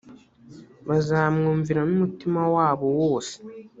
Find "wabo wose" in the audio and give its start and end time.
2.55-3.35